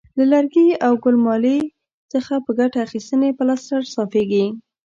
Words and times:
له 0.17 0.23
لرګي 0.31 0.67
او 0.85 0.93
ګل 1.03 1.15
مالې 1.25 1.59
څخه 2.13 2.33
په 2.45 2.51
ګټه 2.59 2.77
اخیستنې 2.87 3.29
پلستر 3.37 3.81
صافیږي. 3.93 4.45